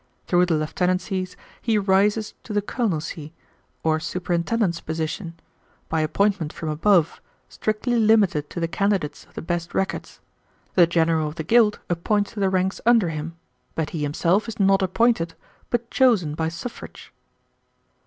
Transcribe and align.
Through 0.25 0.47
the 0.47 0.55
lieutenancies 0.55 1.37
he 1.61 1.77
rises 1.77 2.33
to 2.41 2.53
the 2.53 2.61
colonelcy, 2.63 3.33
or 3.83 3.99
superintendent's 3.99 4.81
position, 4.81 5.39
by 5.89 6.01
appointment 6.01 6.51
from 6.51 6.69
above, 6.69 7.21
strictly 7.49 7.95
limited 7.99 8.49
to 8.49 8.59
the 8.59 8.67
candidates 8.67 9.25
of 9.25 9.35
the 9.35 9.43
best 9.43 9.75
records. 9.75 10.19
The 10.73 10.87
general 10.87 11.27
of 11.27 11.35
the 11.35 11.43
guild 11.43 11.79
appoints 11.87 12.31
to 12.33 12.39
the 12.39 12.49
ranks 12.49 12.81
under 12.83 13.09
him, 13.09 13.37
but 13.75 13.91
he 13.91 14.01
himself 14.01 14.47
is 14.47 14.59
not 14.59 14.81
appointed, 14.81 15.35
but 15.69 15.91
chosen 15.91 16.33
by 16.33 16.49
suffrage." 16.49 17.13